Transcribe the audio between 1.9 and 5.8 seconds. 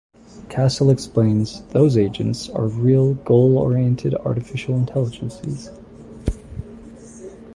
agents are real, goal-oriented artificial intelligences.